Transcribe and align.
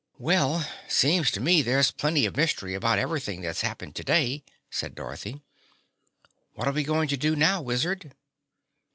"Well, 0.17 0.67
seems 0.87 1.29
to 1.29 1.39
me 1.39 1.61
there's 1.61 1.91
plenty 1.91 2.25
of 2.25 2.35
mystery 2.35 2.73
about 2.73 2.97
everything 2.97 3.41
that's 3.41 3.61
happened 3.61 3.93
today," 3.93 4.43
said 4.71 4.95
Dorothy. 4.95 5.43
"What 6.55 6.67
are 6.67 6.71
we 6.73 6.83
going 6.83 7.07
to 7.09 7.17
do 7.17 7.35
now, 7.35 7.61
Wizard?" 7.61 8.15